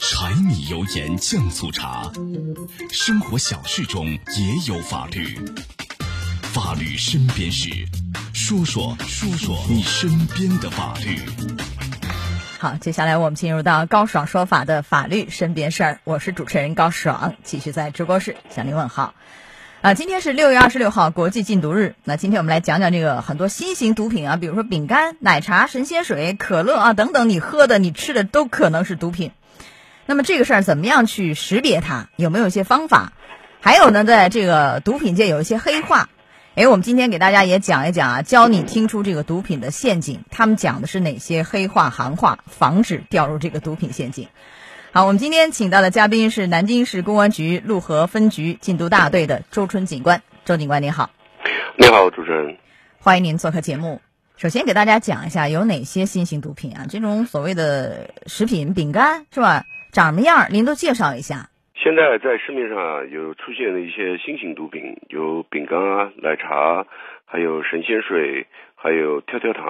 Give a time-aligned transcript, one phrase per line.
[0.00, 2.10] 柴米油盐酱醋茶，
[2.90, 5.38] 生活小事中也有法律。
[6.44, 7.68] 法律身边事，
[8.32, 11.20] 说说说说你身边的法律。
[12.58, 16.00] 好，接下来我们进入到高爽说法的法律身边事儿。
[16.04, 19.12] 我是主持人高爽，继续在直播室向您问好。
[19.82, 21.96] 啊，今天是六月二十六号，国际禁毒日。
[22.04, 29.32] 那今天我们来讲讲这个很多新型毒品啊，比如说饼干、奶茶、神仙水、可乐啊等等，你喝的、你吃的都可能是毒品。
[30.06, 32.06] 那么这个事儿怎么样去识别它？
[32.14, 33.12] 有没有一些方法？
[33.60, 36.08] 还有呢，在这个毒品界有一些黑话。
[36.54, 40.20] 哎，我们今天给大家也讲一讲啊，教你听出这个毒品的陷阱。
[40.30, 44.28] 他们讲的是哪些黑话、行话，防止掉入这个毒品陷阱。
[44.94, 50.22] 好，我们今天请到的嘉宾是南京市公安局陆河分局禁毒大队的周春警官。
[50.44, 51.08] 周警官您好，
[51.78, 52.58] 你好，主持人，
[52.98, 54.02] 欢迎您做客节目。
[54.36, 56.84] 首先给大家讲一下有哪些新型毒品啊？
[56.90, 59.64] 这种所谓的食品饼干是吧？
[59.92, 60.48] 长什么样？
[60.50, 61.48] 您都介绍一下。
[61.74, 62.76] 现在在市面上
[63.10, 66.86] 有出现的一些新型毒品，有饼干啊、奶茶，
[67.32, 69.64] 还有神仙水，还有跳跳糖、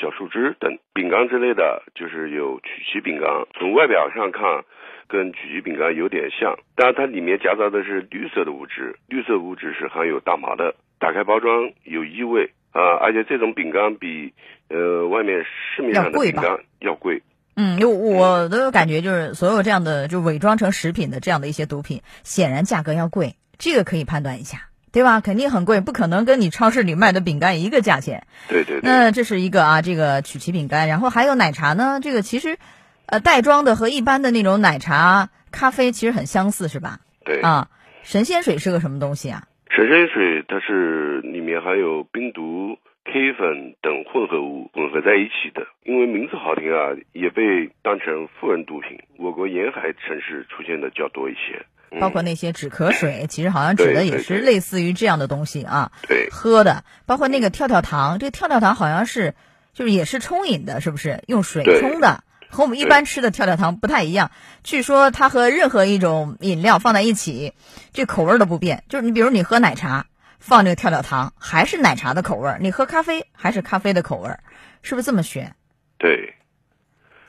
[0.00, 0.76] 小树枝等。
[0.92, 4.64] 饼干之类的，就是有曲奇饼干，从外表上看，
[5.06, 10.74] 跟曲奇饼干有点像，但它里面夹杂的是绿色的物质，绿色物质是含有大麻的。
[10.98, 14.32] 打开包装有异味啊，而且这种饼干比
[14.68, 17.22] 呃外面市面上的饼干要贵。
[17.54, 24.58] 嗯，我我的感觉就是，所有这样的就伪装成食品的这样的一些毒品，显然价格要贵，这个可以判断一下，
[24.96, 25.20] 对吧？
[25.20, 28.26] 肯定很贵，不可能跟你超市里卖的饼干一个价钱。
[28.48, 28.82] 对对对。
[28.82, 32.00] 那这是一个啊，这个曲奇饼干，然后还有奶茶呢。
[32.02, 32.56] 这个其实，
[33.04, 37.00] 呃，袋装的和一般的那种奶茶、咖啡其实很相似，是吧？
[37.26, 37.42] 对。
[37.42, 37.68] 啊，
[38.04, 39.44] 神仙水是个什么东西啊？
[39.68, 42.78] 神仙水它是里面含有冰毒。
[43.04, 48.98] K 粉等混合物混合在一起的，因为名字好听啊，也被当成富人毒品。
[49.18, 51.66] 我国沿海城市出现的较多一些，
[52.00, 55.92] 包括那些止咳水，其实好像指的也是类似于这样的东西啊。
[56.08, 59.34] 对，喝的，包括那个跳跳糖，这个跳跳糖好像是
[59.72, 61.22] 就是也是冲饮的，是不是？
[61.26, 64.30] 用水冲的，和我们一般吃的跳跳糖不太一样。
[64.64, 67.54] 据说它和任何一种饮料放在一起，
[67.92, 68.84] 这口味都不变。
[68.88, 70.06] 就是你比如你喝奶茶。
[70.38, 74.40] 放这个跳跳糖还是奶茶的口味儿，你喝咖啡还是咖啡的口味儿，
[74.82, 75.56] 是不是这么选？
[75.98, 76.34] 对，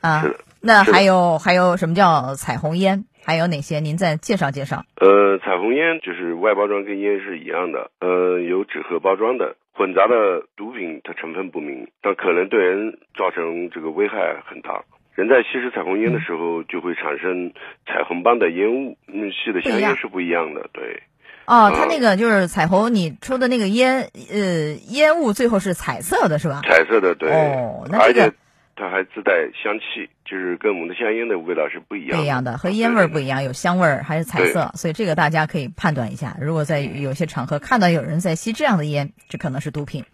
[0.02, 0.24] 啊，
[0.60, 3.06] 那还有还有什么叫彩虹烟？
[3.28, 3.82] 还有哪些？
[3.82, 4.86] 您再介绍介绍。
[5.02, 14.82] 呃，彩虹烟就是外包装跟烟是一样的，呃，有纸盒包装的，混杂的毒品它成分不明，但可能对人造成这个危害很大。
[15.16, 17.52] 人在吸食彩虹烟的时候就会产生
[17.86, 21.04] 彩虹般的烟雾，嗯，吸的香烟是不一样的，对。
[21.48, 26.62] 哦，它那个就是彩虹，你抽的那个烟，呃，烟雾最后是彩色的，是吧？
[26.64, 27.30] 彩色的，对。
[27.30, 28.34] 哦，那这个
[28.78, 32.18] 它还自带香气，就是跟我们的香烟的味道是不一样。
[32.18, 36.38] 不一样的，和烟味儿不一样，有香味儿还有彩色，所以这个大家可以判断一下。
[36.40, 40.06] 如果在有些场合看到有人在吸这样的烟，这可能是毒品。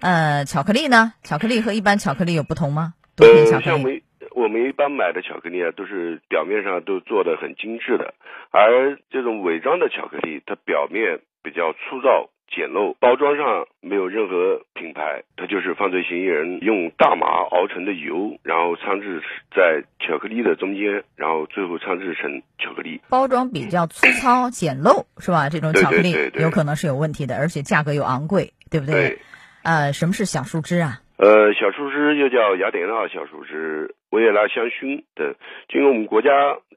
[0.00, 1.14] 呃，巧克力呢？
[1.22, 2.92] 巧克力和一般巧克力有不同吗？
[3.16, 4.04] 毒品巧克力。
[4.36, 8.12] 我们一般买的巧克力啊，都是表面上都做的很精致的，
[8.50, 19.20] 而这种伪装的巧克力，它表面比较粗糙简陋，包装上没有任何品牌，它就是犯罪嫌疑人用大麻熬成的油，然后掺制
[19.50, 23.00] 在巧克力的中间，然后最后掺制成巧克力。
[23.08, 25.48] 包装比较粗糙 简陋，是吧？
[25.48, 29.18] 这种巧克力有可能是有问题的，而且价格又昂贵，对不对？
[29.64, 31.00] 呃，什么是小树枝啊？
[31.16, 35.34] 呃，小树枝又叫雅典娜小树枝、维也纳香薰等。
[35.68, 36.28] 经过我们国家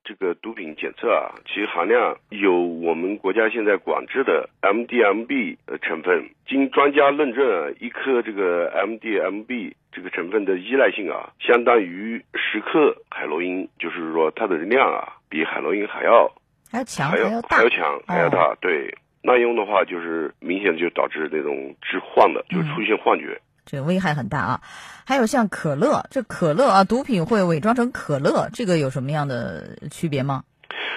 [0.03, 6.29] 这个毒品检测啊，其含量有我们国家现在管制的 MDMB 成分。
[6.47, 16.31] 经专家论证啊，一颗这个 MDMB 这个成分的依赖性啊，相当于十克海洛因，就是说它的量啊，比海洛因还要
[16.71, 18.55] 还要强，还要大，还要强，还要大。
[18.61, 18.93] 对，
[19.23, 23.41] 滥用的话就是明显就导致那种致幻的，就出现幻觉。
[23.67, 24.61] 这个危害很大啊，
[25.05, 30.43] 还有像可乐，这可乐啊，毒品会伪装成可乐，这个有什么样的区别吗？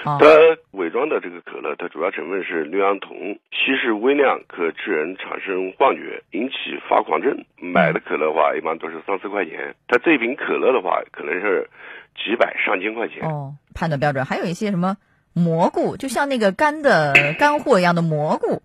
[0.02, 0.16] 它
[0.70, 6.54] 伪装的这个可乐，它主要成分是氯胺酮，稀释微量可致人产生幻觉，引起
[6.88, 7.44] 发狂症。
[7.60, 11.68] 买的可乐的话，一般都是三四块钱，它这瓶可乐的话，可能是
[12.16, 13.28] 几百上千块钱。
[13.28, 14.96] 哦，判断标准还有一些什么
[15.34, 18.62] 蘑菇，就像那个干的干货一样的蘑菇，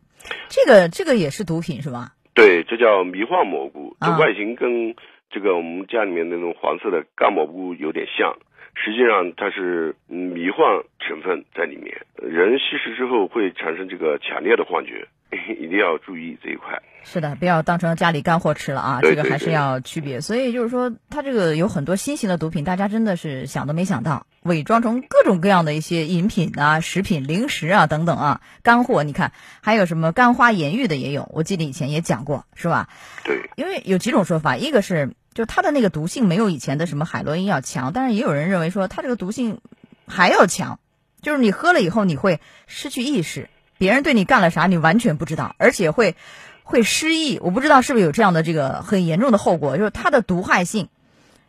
[0.48, 2.14] 这个这个也是毒品是吧？
[2.36, 4.94] 对，这叫迷幻蘑菇，这外形跟
[5.32, 8.38] 这个我们家里面那种黄色的干蘑菇有点像，
[8.76, 15.08] 实际上它是迷幻成分在里面，人吸食之后会产生这个强烈的幻觉，
[15.60, 16.82] 一定要注意这一块。
[17.04, 20.22] 是的，不要当成家里干货吃了啊，对这个还是要区别。
[20.22, 29.04] 所以就是说，它这个有很多新型的毒品，大家真的是想都没想到，伪装成各种各样的一些饮品啊、食品、零食啊等等啊，干货。
[29.04, 32.90] 你看，还有什么干花盐浴的也有，我记得以前也讲过，是吧？
[33.24, 39.62] 对，因为有几种说法，一个是就它的那个毒性没有以前的什么海洛因要强，但是也有人认为说它这个毒性
[40.08, 40.80] 还要强，
[41.22, 46.16] 就是你喝了以后你会失去意识，别人对你干了啥你完全不知道，而且会
[46.64, 47.38] 会失忆。
[47.40, 50.90] 我不知道是不是有这样的这个很严重的后果，就是它的毒害性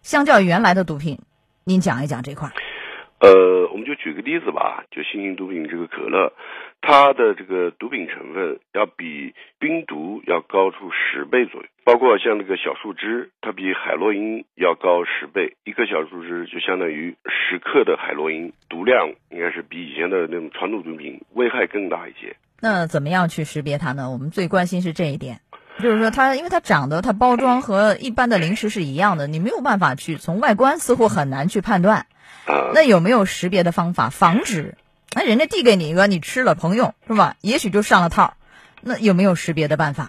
[0.02, 1.20] 相较原来的毒品，
[1.64, 2.52] 您讲一讲这块儿。
[3.18, 6.32] 呃，我们就举个例子吧，就新型毒品这个可乐，
[6.82, 11.68] 它的这个毒品成分要比冰毒要高出十倍左右。
[11.82, 22.36] 包括像那个小树枝，它比海洛因要高十倍，一颗小树枝就相当于十克的海洛因，毒量应该是比以前的那种传统毒品危害更大一些。
[22.60, 24.10] 那怎么样去识别它呢？
[24.10, 25.40] 我们最关心是这一点，
[25.78, 32.06] 就是说它，因为它长得它包装和一般的零食是一样的，你没有办法去从外观似乎很难去判断。
[32.46, 34.74] 啊、那有没有识别的方法防止？
[35.14, 37.36] 那人家递给你一个，你吃了朋友是吧？
[37.40, 38.34] 也许就上了套。
[38.82, 40.06] 那有没有识别的办法？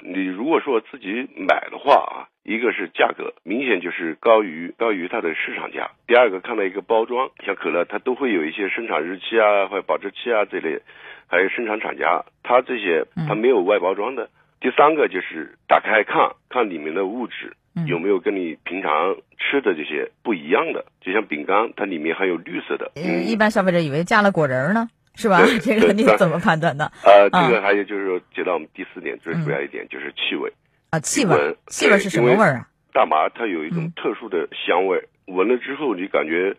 [0.00, 10.80] 你如果说自己买的话啊，一个是价格明显就是高于高于它的市场价，第二个看到一个包装，像可乐它都会有一些生产日期啊或者保质期啊这类，
[11.26, 14.30] 还有生产厂家，它这些它没有外包装的。
[14.60, 17.54] 第三个就是打开看看里面的物质
[17.86, 22.90] 有没有跟你平常吃的这些不一样的，就像饼干，它里面含有绿色的。
[22.96, 25.40] 嗯，一般消费者以为加了果仁儿呢，是吧？
[25.62, 26.90] 这个你怎么判断的？
[27.04, 30.52] 呃，啊这个还有就是说，接到我们第四点最主要一点就是气味。
[30.90, 32.68] 啊，气味，气味是什么味儿啊？
[32.92, 36.56] 大麻它有一嗯种特殊的香味儿，闻了之后你感觉，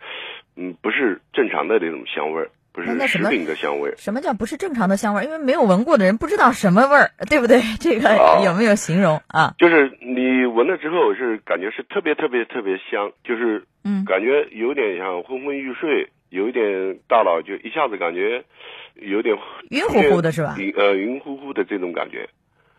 [0.56, 3.96] 嗯，不是正常的那种香味儿，不是那那什么食品的香味儿。
[3.98, 5.24] 什么叫不是正常的香味儿？
[5.26, 7.62] 因为没有闻过的人不知道什么味儿，对不对？
[7.80, 9.54] 这个哦有没有形容啊？
[9.58, 18.44] 就是你闻了之后是感觉是特别特别特别香，就是嗯感觉有点像昏昏欲睡，有一点大脑就一下子感觉
[18.96, 19.36] 有点
[19.72, 22.30] 晕乎乎的是吧晕呃晕乎乎的这种感觉。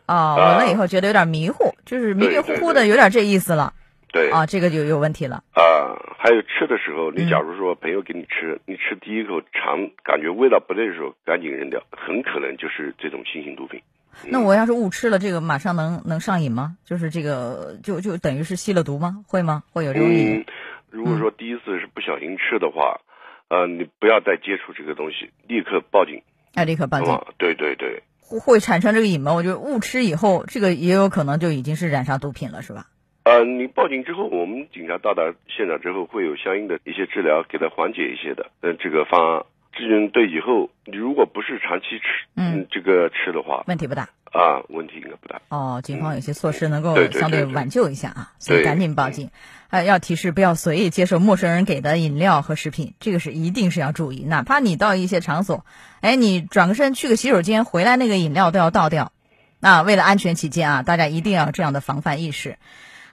[0.07, 3.73] 哦，闻了以后觉得有点迷糊，就是迷迷糊糊的，有点这意思了
[4.13, 5.45] 对啊，这个就有问题了。
[5.53, 13.81] 啊、还有吃的时候，你嗯假如说朋友给你吃，你吃第一口尝感觉味道不对的时候，赶紧扔掉，很可能就是这种新型毒品。
[14.27, 16.77] 那我要是误吃了这个，马上能能上瘾吗？
[16.85, 19.25] 就是这个就就等于是吸了毒吗？
[19.27, 19.63] 会吗？
[19.73, 20.39] 会有这种瘾？
[20.41, 20.45] 嗯，
[20.91, 23.01] 如果说第一次是不小心吃的话，
[23.49, 26.21] 呃，你不要再接触这个东西，立刻报警。
[26.55, 27.13] 要立刻报警。
[27.13, 29.33] 啊，对对对，会会产生这个瘾吗？
[29.35, 32.87] 我觉得误吃以后，这个也有可能就已经是染上毒品了，是吧？
[33.23, 38.51] 呃，你报警之后，我们警察到达现场之后，会有相应的一些治疗，给他缓解一些的。
[38.63, 42.05] 呃，这个方案，至于对以后，你如果不是长期吃，
[42.37, 44.09] 嗯，这个吃的话，问题不大。
[44.33, 45.43] 啊，问题应该不大。
[45.49, 49.31] 哦，警方有些措施能够相对挽救一下啊，所以赶紧报警。
[49.71, 54.25] 呃，要提示不要随意接受陌生人给的饮料和食品，这个是一定是要注意。
[54.25, 55.67] 哪怕你到一些场所，
[56.01, 59.13] 哎，你转个身去个洗手间，回来那个饮料都要倒掉。
[59.59, 62.57] 那为了安全起见啊，大家一定要有这样的防范意识。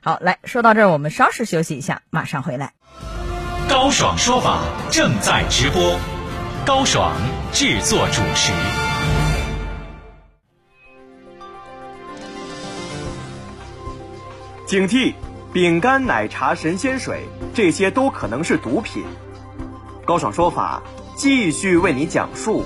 [0.08, 2.72] 好，来说到这儿，我们稍事休息一下，马上回来。
[3.68, 6.00] 高爽说法正在直播，
[6.66, 7.12] 高爽
[7.52, 8.54] 制作主持。
[14.66, 15.14] 警惕！
[15.52, 19.04] 饼干、奶茶、神仙水，这些都可能是毒品。
[20.06, 20.84] 高爽说法
[21.18, 22.64] 继续为你讲述。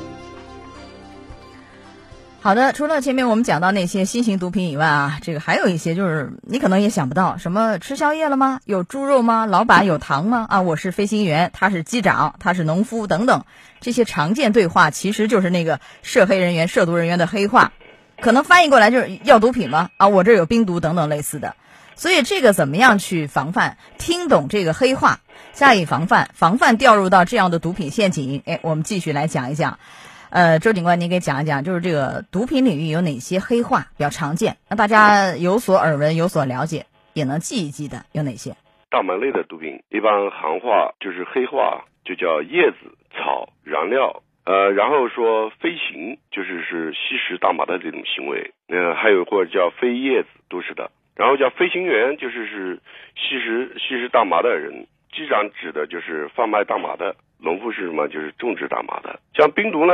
[2.44, 8.60] 好的，除了前面我们讲到那些新型毒品以外啊，这个还有一些就是你可能也想不到，什么吃宵夜了吗？
[8.66, 9.46] 有猪肉吗？
[9.46, 10.48] 老板有糖吗？
[10.50, 13.46] 啊，我是飞行员，他是机长，他是农夫等等，
[13.80, 17.74] 这些常见对话其实就是那个涉黑人员、涉毒人员的黑话，
[18.20, 19.92] 可能翻译过来就是要毒品吗？
[19.98, 21.56] 啊，我这有冰毒等等类似的。
[21.94, 23.78] 所以这个怎么样去防范？
[24.00, 25.20] 听懂这个黑话，
[25.54, 28.42] 加以防范，防范掉入到这样的毒品陷阱。
[28.48, 29.78] 哎，我们继续来讲一讲。
[30.32, 38.56] 呃，周警官，您给讲一讲，就是这个毒品领域有哪些黑话比较常见，让大家有所耳闻、有所了解，也能记一记的有哪些？
[38.90, 44.24] 大麻类的毒品，一般行话就是黑话，就叫叶子、草、燃料。
[44.46, 48.54] 呃，然后说飞行，就是是吸食大麻的这种行为。
[48.70, 50.90] 呃，还有或者叫飞叶子，都是的。
[51.14, 52.80] 然后叫飞行员，就是是
[53.16, 54.88] 吸食吸食大麻的人。
[55.12, 58.08] 机长指的就是贩卖大麻的，农夫是什么？
[58.08, 59.20] 就是种植大麻的。
[59.34, 59.94] 像冰毒呢，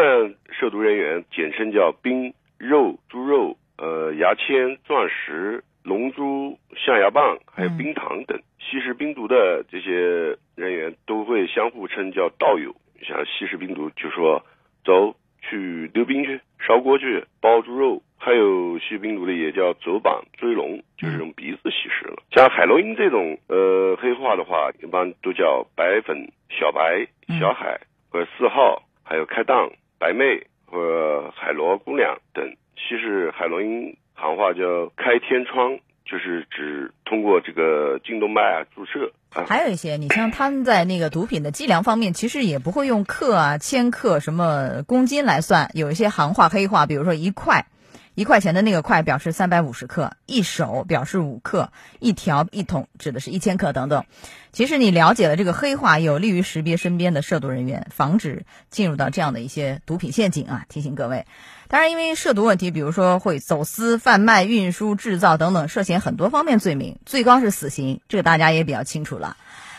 [0.52, 8.40] 涉毒人员简称叫冰肉、猪肉、呃牙签、钻石、龙珠、象牙棒，还有冰糖等。
[8.60, 12.76] 吸食冰毒的这些人员都会相互称叫道友。
[13.02, 14.44] 像吸食冰毒，就说
[14.84, 15.16] 走
[15.50, 22.22] 去溜冰去、烧锅去、包猪肉，还有吸冰毒的也叫走板、追龙，就是用鼻子吸食了。
[22.32, 27.08] 像海洛因这种呃黑化的话，一般都叫白粉、小白、
[27.40, 32.56] 小海或者四号，还有开档、白妹或海螺姑娘等。
[32.76, 35.80] 其实海洛因行话叫开天窗。
[36.10, 47.68] 就是指通过这个颈动脉啊注射，还有一些，你像他们在那个毒品的计量方面，其实也不会用克啊、千克、什么公斤来算，有一些行话黑话，比如说一块。
[48.16, 54.06] 一块钱的那个块表示三百五十克，一手表示五克，一条一桶指的是一千克等等。
[54.52, 60.66] 其实你了解了这个黑话，有利于识别身边的涉毒人员，防止进入到这样的一些毒品陷阱啊！
[60.68, 61.28] 提醒各位，
[61.70, 69.38] 当然因为涉毒问题，比如说会走私、贩卖、运输、制造等等，涉嫌很多方面罪名，最高是死刑，这个大家也比较清楚了。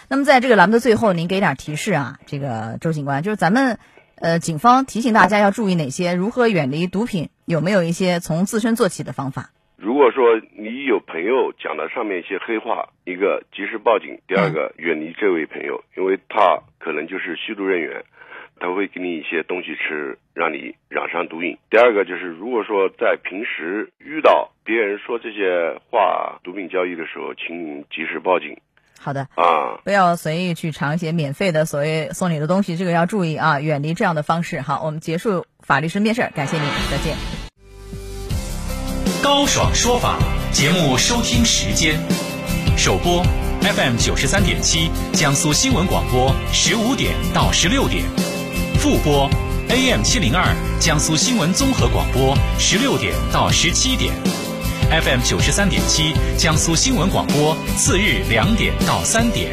[0.08, 3.78] 那么在这个栏目的最后，您给点提示啊，这个周警官，就是咱们。
[4.20, 6.14] 呃，警方提醒大家要注意哪些？
[6.14, 7.28] 如何远离毒品？
[7.44, 9.50] 有没有一些从自身做起的方法？
[9.76, 18.02] 如果说你有朋友讲的上面一些黑话，一个及时报警，第二个远离这位朋友，因为他可能就是吸毒人员，
[18.60, 21.56] 他会给你一些东西吃，让你染上毒瘾。
[21.70, 28.56] 第二个就是，如果说在平时遇到别人说这些话毒品交易的时候，请及时报警。
[29.00, 34.60] 好的啊，不要随意去尝一些免费的所谓送你的东西，这个要注意啊，远离这样的方式。
[34.60, 37.14] 好，我们结束法律身边事儿，感谢您，再见。
[39.22, 40.18] 高爽说法
[40.50, 41.94] 节目收听时间：
[42.76, 43.22] 首播
[43.60, 48.02] FM 九十三点七，江苏新闻广播十五点到十六点；
[48.78, 49.28] 复播
[49.70, 54.14] AM 七零二，江苏新闻综合广播十六点到十七点。
[54.88, 59.52] FM 九十三点七，江苏新闻广播，次日两点到三点。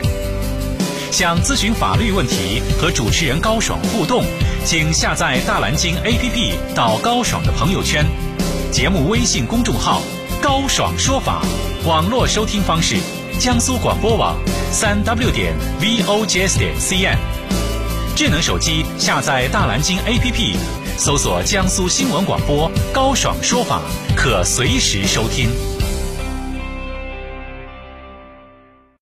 [1.11, 4.23] 想咨询法律问题和主持人高爽互动，
[4.63, 8.05] 请下载大蓝鲸 APP 到高爽的朋友圈，
[8.71, 10.03] 节目微信公众号
[10.39, 11.41] “高爽说法”，
[11.83, 12.97] 网络收听方式：
[13.39, 14.37] 江苏广播网
[14.71, 17.17] 三 W 点 VOJS 点 CN。
[18.15, 20.55] 智能手机下载大蓝鲸 APP。
[20.97, 23.81] 搜索江苏新闻广播高爽说法，
[24.15, 25.74] 可随时收听。